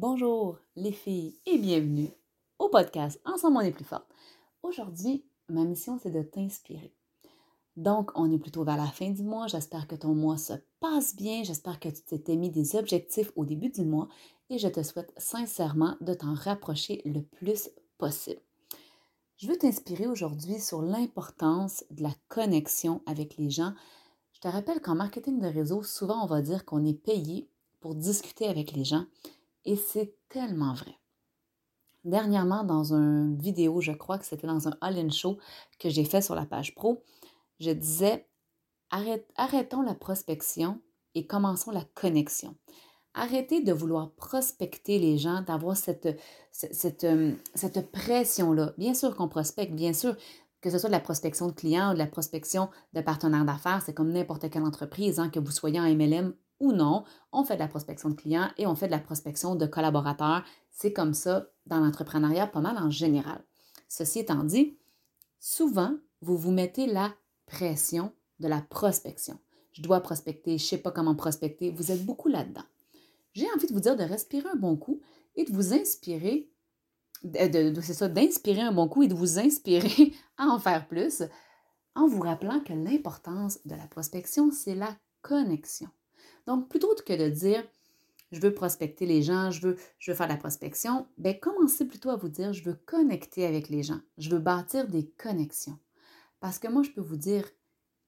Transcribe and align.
Bonjour 0.00 0.60
les 0.76 0.92
filles 0.92 1.34
et 1.44 1.58
bienvenue 1.58 2.12
au 2.60 2.68
podcast 2.68 3.20
Ensemble 3.24 3.56
on 3.56 3.60
est 3.62 3.72
plus 3.72 3.84
forte. 3.84 4.06
Aujourd'hui, 4.62 5.24
ma 5.48 5.64
mission 5.64 5.98
c'est 6.00 6.12
de 6.12 6.22
t'inspirer. 6.22 6.94
Donc, 7.76 8.12
on 8.14 8.30
est 8.30 8.38
plutôt 8.38 8.62
vers 8.62 8.76
la 8.76 8.86
fin 8.86 9.10
du 9.10 9.24
mois. 9.24 9.48
J'espère 9.48 9.88
que 9.88 9.96
ton 9.96 10.14
mois 10.14 10.38
se 10.38 10.52
passe 10.78 11.16
bien. 11.16 11.42
J'espère 11.42 11.80
que 11.80 11.88
tu 11.88 12.00
t'étais 12.02 12.36
mis 12.36 12.50
des 12.50 12.76
objectifs 12.76 13.32
au 13.34 13.44
début 13.44 13.70
du 13.70 13.84
mois 13.84 14.06
et 14.50 14.58
je 14.58 14.68
te 14.68 14.84
souhaite 14.84 15.12
sincèrement 15.16 15.96
de 16.00 16.14
t'en 16.14 16.34
rapprocher 16.34 17.02
le 17.04 17.22
plus 17.22 17.68
possible. 17.98 18.40
Je 19.36 19.48
veux 19.48 19.58
t'inspirer 19.58 20.06
aujourd'hui 20.06 20.60
sur 20.60 20.80
l'importance 20.80 21.82
de 21.90 22.04
la 22.04 22.14
connexion 22.28 23.02
avec 23.06 23.36
les 23.36 23.50
gens. 23.50 23.72
Je 24.30 24.38
te 24.38 24.46
rappelle 24.46 24.80
qu'en 24.80 24.94
marketing 24.94 25.40
de 25.40 25.48
réseau, 25.48 25.82
souvent 25.82 26.22
on 26.22 26.28
va 26.28 26.40
dire 26.40 26.64
qu'on 26.64 26.84
est 26.84 26.94
payé 26.94 27.50
pour 27.80 27.96
discuter 27.96 28.46
avec 28.46 28.70
les 28.76 28.84
gens 28.84 29.04
et 29.68 29.76
c'est 29.76 30.14
tellement 30.30 30.72
vrai. 30.72 30.98
Dernièrement, 32.04 32.64
dans 32.64 32.94
une 32.94 33.36
vidéo, 33.36 33.82
je 33.82 33.92
crois 33.92 34.18
que 34.18 34.24
c'était 34.24 34.46
dans 34.46 34.66
un 34.66 34.74
all-in 34.80 35.10
show 35.10 35.36
que 35.78 35.90
j'ai 35.90 36.06
fait 36.06 36.22
sur 36.22 36.34
la 36.34 36.46
page 36.46 36.74
pro, 36.74 37.02
je 37.60 37.70
disais 37.70 38.26
arrêtons 38.90 39.82
la 39.82 39.94
prospection 39.94 40.80
et 41.14 41.26
commençons 41.26 41.70
la 41.70 41.84
connexion. 41.94 42.56
Arrêtez 43.12 43.60
de 43.60 43.72
vouloir 43.74 44.10
prospecter 44.12 44.98
les 44.98 45.18
gens, 45.18 45.42
d'avoir 45.42 45.76
cette, 45.76 46.18
cette, 46.50 47.04
euh, 47.04 47.34
cette 47.54 47.92
pression-là. 47.92 48.72
Bien 48.78 48.94
sûr 48.94 49.14
qu'on 49.16 49.28
prospecte, 49.28 49.74
bien 49.74 49.92
sûr 49.92 50.16
que 50.62 50.70
ce 50.70 50.78
soit 50.78 50.88
de 50.88 50.94
la 50.94 51.00
prospection 51.00 51.48
de 51.48 51.52
clients 51.52 51.90
ou 51.90 51.94
de 51.94 51.98
la 51.98 52.06
prospection 52.06 52.70
de 52.94 53.02
partenaires 53.02 53.44
d'affaires, 53.44 53.82
c'est 53.84 53.92
comme 53.92 54.12
n'importe 54.12 54.48
quelle 54.48 54.62
entreprise, 54.62 55.18
hein, 55.18 55.28
que 55.28 55.40
vous 55.40 55.50
soyez 55.50 55.78
en 55.78 55.84
MLM 55.84 56.32
ou 56.60 56.72
non, 56.72 57.04
on 57.32 57.44
fait 57.44 57.54
de 57.54 57.60
la 57.60 57.68
prospection 57.68 58.10
de 58.10 58.14
clients 58.14 58.50
et 58.56 58.66
on 58.66 58.74
fait 58.74 58.86
de 58.86 58.92
la 58.92 58.98
prospection 58.98 59.54
de 59.54 59.66
collaborateurs. 59.66 60.44
C'est 60.70 60.92
comme 60.92 61.14
ça 61.14 61.48
dans 61.66 61.78
l'entrepreneuriat 61.80 62.46
pas 62.46 62.60
mal 62.60 62.76
en 62.78 62.90
général. 62.90 63.44
Ceci 63.88 64.20
étant 64.20 64.44
dit, 64.44 64.76
souvent, 65.38 65.96
vous 66.20 66.36
vous 66.36 66.50
mettez 66.50 66.86
la 66.86 67.14
pression 67.46 68.12
de 68.40 68.48
la 68.48 68.60
prospection. 68.60 69.38
Je 69.72 69.82
dois 69.82 70.00
prospecter, 70.00 70.58
je 70.58 70.64
ne 70.64 70.68
sais 70.68 70.78
pas 70.78 70.90
comment 70.90 71.14
prospecter. 71.14 71.70
Vous 71.70 71.92
êtes 71.92 72.04
beaucoup 72.04 72.28
là-dedans. 72.28 72.64
J'ai 73.34 73.46
envie 73.54 73.66
de 73.66 73.72
vous 73.72 73.80
dire 73.80 73.96
de 73.96 74.02
respirer 74.02 74.48
un 74.52 74.56
bon 74.56 74.76
coup 74.76 75.00
et 75.36 75.44
de 75.44 75.52
vous 75.52 75.72
inspirer, 75.72 76.50
c'est 77.22 77.82
ça, 77.82 78.08
d'inspirer 78.08 78.62
un 78.62 78.72
bon 78.72 78.88
coup 78.88 79.02
et 79.02 79.08
de 79.08 79.14
vous 79.14 79.38
inspirer 79.38 80.12
à 80.36 80.46
en 80.46 80.58
faire 80.58 80.88
plus 80.88 81.22
en 81.94 82.06
vous 82.06 82.20
rappelant 82.20 82.60
que 82.60 82.72
l'importance 82.72 83.58
de 83.64 83.74
la 83.74 83.86
prospection, 83.88 84.50
c'est 84.52 84.76
la 84.76 84.96
connexion. 85.20 85.88
Donc, 86.48 86.70
plutôt 86.70 86.94
que 86.94 87.12
de 87.12 87.28
dire 87.28 87.62
je 88.32 88.40
veux 88.40 88.54
prospecter 88.54 89.04
les 89.04 89.22
gens, 89.22 89.50
je 89.50 89.60
veux, 89.60 89.76
je 89.98 90.10
veux 90.10 90.16
faire 90.16 90.28
de 90.28 90.32
la 90.32 90.38
prospection, 90.38 91.06
bien, 91.18 91.34
commencez 91.34 91.86
plutôt 91.86 92.08
à 92.08 92.16
vous 92.16 92.30
dire 92.30 92.54
je 92.54 92.64
veux 92.64 92.78
connecter 92.86 93.44
avec 93.44 93.68
les 93.68 93.82
gens, 93.82 94.00
je 94.16 94.30
veux 94.30 94.38
bâtir 94.38 94.88
des 94.88 95.10
connexions. 95.18 95.78
Parce 96.40 96.58
que 96.58 96.66
moi, 96.68 96.82
je 96.82 96.90
peux 96.90 97.02
vous 97.02 97.18
dire 97.18 97.44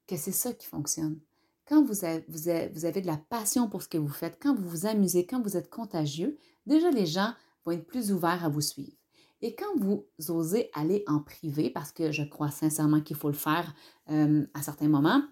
que 0.06 0.16
c'est 0.16 0.32
ça 0.32 0.54
qui 0.54 0.66
fonctionne. 0.66 1.20
Quand 1.66 1.84
vous 1.84 2.02
avez, 2.06 2.24
vous, 2.28 2.48
avez, 2.86 3.02
de 3.02 3.06
la 3.06 3.18
passion 3.18 3.68
pour 3.68 3.82
ce 3.82 3.88
que 3.88 3.98
vous 3.98 4.08
faites, 4.08 4.38
quand 4.40 4.54
vous 4.54 4.68
vous 4.68 4.86
amusez, 4.86 5.26
quand 5.26 5.42
vous 5.42 5.58
êtes 5.58 5.68
contagieux, 5.68 6.38
déjà 6.64 6.90
les 6.90 7.06
gens 7.06 7.34
vont 7.66 7.72
être 7.72 7.86
plus 7.86 8.10
ouverts 8.10 8.42
à 8.42 8.48
vous 8.48 8.62
suivre. 8.62 8.96
Et 9.42 9.54
quand 9.54 9.78
vous 9.78 10.06
osez 10.28 10.70
aller 10.72 11.04
en 11.06 11.20
privé, 11.20 11.68
parce 11.68 11.92
que 11.92 12.10
je 12.10 12.22
crois 12.22 12.50
sincèrement 12.50 13.02
qu'il 13.02 13.16
faut 13.16 13.28
le 13.28 13.34
faire 13.34 13.74
euh, 14.10 14.46
à 14.54 14.62
certains 14.62 14.88
moments, 14.88 15.22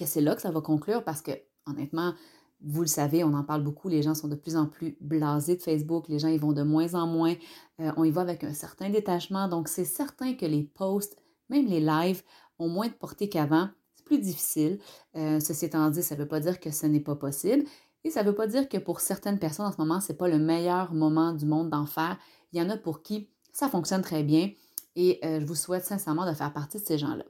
que 0.00 0.06
c'est 0.06 0.22
là 0.22 0.34
que 0.34 0.42
ça 0.42 0.50
va 0.50 0.60
conclure 0.60 1.04
parce 1.04 1.20
que 1.20 1.32
honnêtement, 1.70 2.14
vous 2.62 2.82
le 2.82 2.86
savez, 2.86 3.24
on 3.24 3.32
en 3.32 3.42
parle 3.42 3.62
beaucoup, 3.62 3.88
les 3.88 4.02
gens 4.02 4.14
sont 4.14 4.28
de 4.28 4.34
plus 4.34 4.56
en 4.56 4.66
plus 4.66 4.96
blasés 5.00 5.56
de 5.56 5.62
Facebook, 5.62 6.08
les 6.08 6.18
gens 6.18 6.28
y 6.28 6.36
vont 6.36 6.52
de 6.52 6.62
moins 6.62 6.94
en 6.94 7.06
moins, 7.06 7.34
euh, 7.80 7.90
on 7.96 8.04
y 8.04 8.10
va 8.10 8.20
avec 8.20 8.44
un 8.44 8.52
certain 8.52 8.90
détachement, 8.90 9.48
donc 9.48 9.68
c'est 9.68 9.84
certain 9.84 10.34
que 10.34 10.44
les 10.44 10.64
posts, 10.64 11.16
même 11.48 11.66
les 11.66 11.80
lives, 11.80 12.22
ont 12.58 12.68
moins 12.68 12.88
de 12.88 12.92
portée 12.92 13.28
qu'avant, 13.28 13.70
c'est 13.94 14.04
plus 14.04 14.18
difficile. 14.18 14.78
Euh, 15.16 15.40
ceci 15.40 15.64
étant 15.64 15.88
dit, 15.88 16.02
ça 16.02 16.14
ne 16.14 16.20
veut 16.20 16.28
pas 16.28 16.40
dire 16.40 16.60
que 16.60 16.70
ce 16.70 16.86
n'est 16.86 17.00
pas 17.00 17.16
possible, 17.16 17.64
et 18.04 18.10
ça 18.10 18.22
ne 18.22 18.28
veut 18.28 18.34
pas 18.34 18.46
dire 18.46 18.68
que 18.68 18.76
pour 18.76 19.00
certaines 19.00 19.38
personnes 19.38 19.66
en 19.66 19.72
ce 19.72 19.78
moment, 19.78 20.00
ce 20.00 20.12
n'est 20.12 20.18
pas 20.18 20.28
le 20.28 20.38
meilleur 20.38 20.92
moment 20.92 21.32
du 21.32 21.46
monde 21.46 21.70
d'en 21.70 21.86
faire. 21.86 22.18
Il 22.52 22.58
y 22.58 22.62
en 22.62 22.70
a 22.70 22.76
pour 22.76 23.02
qui 23.02 23.30
ça 23.52 23.68
fonctionne 23.68 24.02
très 24.02 24.22
bien, 24.22 24.50
et 24.96 25.18
euh, 25.24 25.40
je 25.40 25.46
vous 25.46 25.54
souhaite 25.54 25.84
sincèrement 25.84 26.28
de 26.28 26.34
faire 26.34 26.52
partie 26.52 26.78
de 26.78 26.84
ces 26.84 26.98
gens-là. 26.98 27.24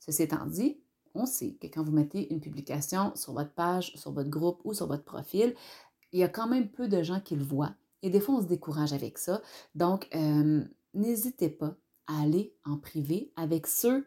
Ceci 0.00 0.22
étant 0.22 0.44
dit, 0.46 0.80
on 1.14 1.26
sait 1.26 1.56
que 1.60 1.66
quand 1.66 1.82
vous 1.82 1.92
mettez 1.92 2.32
une 2.32 2.40
publication 2.40 3.14
sur 3.14 3.32
votre 3.32 3.52
page, 3.52 3.92
sur 3.96 4.12
votre 4.12 4.30
groupe 4.30 4.60
ou 4.64 4.74
sur 4.74 4.86
votre 4.86 5.04
profil, 5.04 5.54
il 6.12 6.20
y 6.20 6.24
a 6.24 6.28
quand 6.28 6.46
même 6.46 6.68
peu 6.68 6.88
de 6.88 7.02
gens 7.02 7.20
qui 7.20 7.36
le 7.36 7.44
voient. 7.44 7.74
Et 8.02 8.10
des 8.10 8.20
fois, 8.20 8.34
on 8.36 8.40
se 8.42 8.46
décourage 8.46 8.92
avec 8.92 9.18
ça. 9.18 9.40
Donc, 9.74 10.08
n'hésitez 10.94 11.48
pas 11.48 11.76
à 12.06 12.22
aller 12.22 12.54
en 12.64 12.76
privé 12.76 13.32
avec 13.36 13.66
ceux 13.66 14.06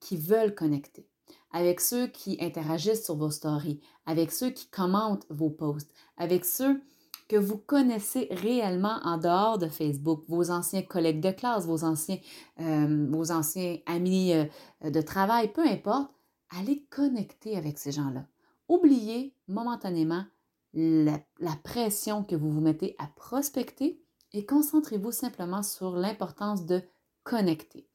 qui 0.00 0.16
veulent 0.16 0.54
connecter, 0.54 1.08
avec 1.50 1.80
ceux 1.80 2.06
qui 2.08 2.36
interagissent 2.40 3.04
sur 3.04 3.16
vos 3.16 3.30
stories, 3.30 3.80
avec 4.06 4.32
ceux 4.32 4.50
qui 4.50 4.68
commentent 4.68 5.26
vos 5.30 5.50
posts, 5.50 5.92
avec 6.16 6.44
ceux 6.44 6.80
que 7.28 7.36
vous 7.36 7.58
connaissez 7.58 8.28
réellement 8.30 9.00
en 9.04 9.18
dehors 9.18 9.58
de 9.58 9.68
Facebook, 9.68 10.24
vos 10.28 10.50
anciens 10.50 10.82
collègues 10.82 11.20
de 11.20 11.30
classe, 11.30 11.66
vos 11.66 11.84
anciens, 11.84 12.18
euh, 12.60 13.06
vos 13.10 13.30
anciens 13.30 13.76
amis 13.86 14.32
euh, 14.32 14.46
de 14.90 15.00
travail, 15.02 15.52
peu 15.52 15.66
importe, 15.66 16.10
allez 16.58 16.86
connecter 16.90 17.56
avec 17.56 17.78
ces 17.78 17.92
gens-là. 17.92 18.26
Oubliez 18.68 19.34
momentanément 19.46 20.24
la, 20.72 21.20
la, 21.38 21.56
pression 21.62 22.24
que 22.24 22.34
vous 22.34 22.50
vous 22.50 22.60
mettez 22.60 22.96
à 22.98 23.06
prospecter 23.16 24.02
et 24.32 24.46
concentrez-vous 24.46 25.12
simplement 25.12 25.62
sur 25.62 25.96
l'importance 25.96 26.64
de 26.64 26.82
connecter. 27.24 27.86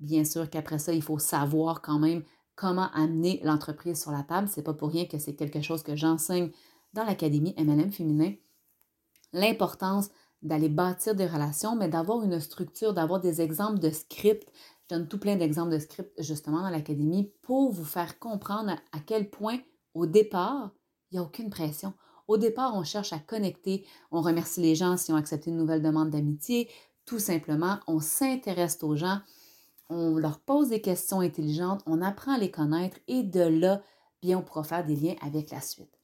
Bien 0.00 0.24
sûr 0.24 0.48
qu'après 0.50 0.78
ça, 0.78 0.92
il 0.92 1.02
faut 1.02 1.18
savoir 1.18 1.82
quand 1.82 1.98
même 1.98 2.22
comment 2.54 2.90
amener 2.92 3.40
l'entreprise 3.44 4.00
sur 4.00 4.10
la 4.10 4.22
table. 4.22 4.48
C'est 4.48 4.62
pas 4.62 4.74
pour 4.74 4.90
rien 4.90 5.06
que 5.06 5.18
c'est 5.18 5.34
quelque 5.34 5.60
chose 5.60 5.82
que 5.82 5.96
j'enseigne 5.96 6.50
dans 6.92 7.04
l'Académie 7.04 7.54
MLM 7.56 7.92
féminin 7.92 8.32
l'importance 9.32 10.08
d'aller 10.42 10.68
bâtir 10.68 11.14
des 11.14 11.26
relations, 11.26 11.76
mais 11.76 11.88
d'avoir 11.88 12.22
une 12.22 12.40
structure, 12.40 12.94
d'avoir 12.94 13.20
des 13.20 13.40
exemples 13.40 13.78
de 13.78 13.90
scripts. 13.90 14.52
Je 14.82 14.96
donne 14.96 15.08
tout 15.08 15.18
plein 15.18 15.36
d'exemples 15.36 15.72
de 15.72 15.78
scripts 15.78 16.12
justement 16.22 16.62
dans 16.62 16.70
l'académie 16.70 17.32
pour 17.42 17.72
vous 17.72 17.84
faire 17.84 18.18
comprendre 18.18 18.72
à 18.92 19.00
quel 19.04 19.30
point 19.30 19.58
au 19.94 20.06
départ, 20.06 20.70
il 21.10 21.14
n'y 21.14 21.18
a 21.18 21.22
aucune 21.22 21.50
pression. 21.50 21.92
Au 22.28 22.36
départ, 22.36 22.76
on 22.76 22.84
cherche 22.84 23.12
à 23.12 23.18
connecter, 23.18 23.86
on 24.10 24.20
remercie 24.20 24.60
les 24.60 24.74
gens 24.74 24.96
si 24.96 25.12
ont 25.12 25.16
accepté 25.16 25.50
une 25.50 25.56
nouvelle 25.56 25.82
demande 25.82 26.10
d'amitié. 26.10 26.68
Tout 27.04 27.18
simplement, 27.18 27.78
on 27.86 28.00
s'intéresse 28.00 28.78
aux 28.82 28.96
gens, 28.96 29.20
on 29.88 30.16
leur 30.16 30.38
pose 30.38 30.68
des 30.68 30.82
questions 30.82 31.20
intelligentes, 31.20 31.82
on 31.86 32.02
apprend 32.02 32.34
à 32.34 32.38
les 32.38 32.50
connaître 32.50 32.98
et 33.08 33.22
de 33.22 33.40
là, 33.40 33.82
bien, 34.20 34.38
on 34.38 34.42
pourra 34.42 34.62
faire 34.62 34.84
des 34.84 34.96
liens 34.96 35.16
avec 35.22 35.50
la 35.50 35.60
suite. 35.60 35.98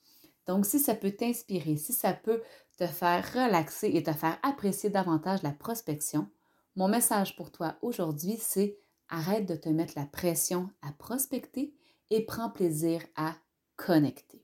Donc, 0.47 0.67
si 0.67 0.79
ça 0.79 0.95
peut 0.95 1.11
t'inspirer, 1.13 1.77
si 1.77 1.93
ça 1.93 2.13
peut 2.13 2.43
te 2.77 2.87
faire 2.87 3.25
relaxer 3.33 3.91
et 3.95 4.03
te 4.03 4.13
faire 4.13 4.39
apprécier 4.43 4.91
davantage 4.91 5.43
la 5.43 5.53
prospection, 5.53 6.29
mon 6.77 6.89
message 6.89 7.37
pour 7.37 7.53
toi 7.53 7.77
aujourd'hui, 7.83 8.37
c'est 8.41 8.79
arrête 9.09 9.47
de 9.47 9.55
te 9.55 9.69
mettre 9.69 9.95
la 9.97 10.07
pression 10.07 10.71
à 10.83 10.93
prospecter 10.93 11.73
et 12.11 12.25
prends 12.25 12.51
plaisir 12.51 13.01
à 13.17 13.35
connecter. 13.77 14.43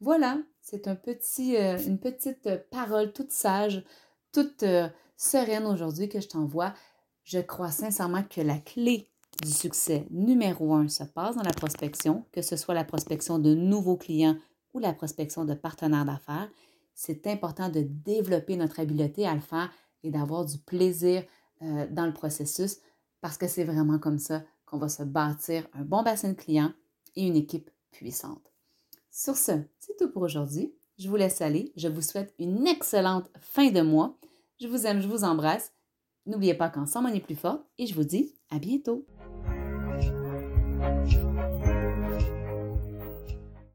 Voilà, 0.00 0.38
c'est 0.60 0.86
euh, 0.86 1.78
une 1.78 1.98
petite 1.98 2.50
parole 2.70 3.12
toute 3.12 3.32
sage, 3.32 3.82
toute 4.32 4.62
euh, 4.62 4.88
sereine 5.16 5.66
aujourd'hui 5.66 6.08
que 6.08 6.20
je 6.20 6.28
t'envoie. 6.28 6.74
Je 7.24 7.38
crois 7.38 7.70
sincèrement 7.70 8.22
que 8.22 8.42
la 8.42 8.58
clé 8.58 9.08
du 9.42 9.50
succès 9.50 10.06
numéro 10.10 10.74
un 10.74 10.88
se 10.88 11.04
passe 11.04 11.36
dans 11.36 11.42
la 11.42 11.52
prospection, 11.52 12.24
que 12.32 12.42
ce 12.42 12.56
soit 12.56 12.74
la 12.74 12.84
prospection 12.84 13.38
de 13.38 13.54
nouveaux 13.54 13.96
clients 13.96 14.36
ou 14.74 14.78
la 14.78 14.92
prospection 14.92 15.44
de 15.44 15.54
partenaires 15.54 16.04
d'affaires, 16.04 16.50
c'est 16.96 17.26
important 17.26 17.68
de 17.68 17.82
développer 17.82 18.56
notre 18.56 18.80
habileté 18.80 19.26
à 19.26 19.34
le 19.34 19.40
faire 19.40 19.70
et 20.02 20.10
d'avoir 20.10 20.46
du 20.46 20.58
plaisir 20.58 21.22
euh, 21.62 21.86
dans 21.90 22.06
le 22.06 22.12
processus 22.12 22.78
parce 23.20 23.36
que 23.36 23.46
c'est 23.46 23.64
vraiment 23.64 23.98
comme 23.98 24.18
ça 24.18 24.42
qu'on 24.64 24.78
va 24.78 24.88
se 24.88 25.02
bâtir 25.02 25.68
un 25.74 25.84
bon 25.84 26.02
bassin 26.02 26.30
de 26.30 26.34
clients 26.34 26.72
et 27.14 27.26
une 27.26 27.36
équipe 27.36 27.70
puissante. 27.92 28.50
Sur 29.10 29.36
ce, 29.36 29.52
c'est 29.78 29.96
tout 29.98 30.10
pour 30.10 30.22
aujourd'hui. 30.22 30.74
Je 30.98 31.08
vous 31.08 31.16
laisse 31.16 31.42
aller. 31.42 31.72
Je 31.76 31.88
vous 31.88 32.02
souhaite 32.02 32.34
une 32.38 32.66
excellente 32.66 33.30
fin 33.38 33.70
de 33.70 33.82
mois. 33.82 34.16
Je 34.58 34.66
vous 34.66 34.86
aime, 34.86 35.02
je 35.02 35.08
vous 35.08 35.24
embrasse. 35.24 35.72
N'oubliez 36.24 36.54
pas 36.54 36.70
qu'ensemble 36.70 37.10
on 37.10 37.14
est 37.14 37.20
plus 37.20 37.36
fort 37.36 37.60
et 37.78 37.86
je 37.86 37.94
vous 37.94 38.04
dis 38.04 38.34
à 38.50 38.58
bientôt. 38.58 39.04